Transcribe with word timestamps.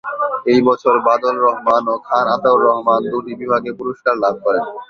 এই 0.45 0.59
বছর 0.67 0.93
বাদল 1.07 1.35
রহমান 1.39 1.83
ও 1.87 2.05
খান 2.07 2.25
আতাউর 2.35 2.61
রহমান 2.67 3.01
দুটি 3.11 3.31
বিভাগে 3.41 3.71
পুরস্কার 3.79 4.13
লাভ 4.23 4.35
করেন। 4.45 4.63